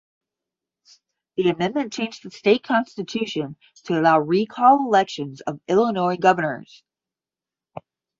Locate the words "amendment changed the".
1.51-2.31